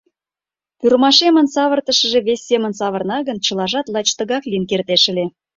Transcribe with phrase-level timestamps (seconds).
[0.79, 5.25] Пӱрымашемын савыртышыже вес семын савырна гын, чылажат лач тыгак лийын кертеш ыле.